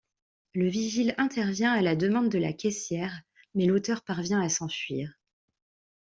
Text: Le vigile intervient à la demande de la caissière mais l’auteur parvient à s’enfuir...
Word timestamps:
Le 0.55 0.67
vigile 0.67 1.13
intervient 1.19 1.73
à 1.73 1.81
la 1.83 1.95
demande 1.95 2.29
de 2.29 2.39
la 2.39 2.53
caissière 2.53 3.21
mais 3.53 3.67
l’auteur 3.67 4.01
parvient 4.03 4.41
à 4.41 4.49
s’enfuir... 4.49 5.13